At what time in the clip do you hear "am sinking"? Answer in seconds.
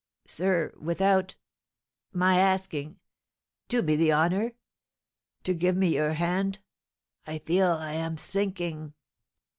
7.93-8.95